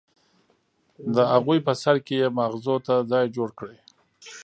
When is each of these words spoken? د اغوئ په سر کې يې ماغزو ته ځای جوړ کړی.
د 1.15 1.17
اغوئ 1.35 1.59
په 1.67 1.73
سر 1.81 1.95
کې 2.05 2.15
يې 2.21 2.27
ماغزو 2.37 2.75
ته 2.87 2.95
ځای 3.11 3.25
جوړ 3.35 3.49
کړی. 3.59 3.77